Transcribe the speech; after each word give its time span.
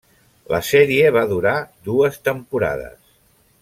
La 0.53 0.61
sèrie 0.69 1.11
va 1.17 1.23
durar 1.33 1.53
dues 1.91 2.21
temporades. 2.31 3.01